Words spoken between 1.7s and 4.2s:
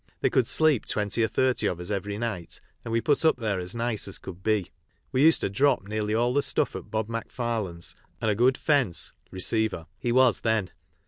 us every night, and we put up there as nice as